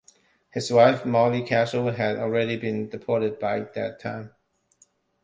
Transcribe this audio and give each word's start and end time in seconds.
His 0.49 0.71
wife, 0.73 1.05
Molly 1.05 1.43
Castle, 1.43 1.91
had 1.91 2.17
already 2.17 2.57
been 2.57 2.89
deported 2.89 3.37
by 3.37 3.59
that 3.59 3.99
time. 4.01 4.33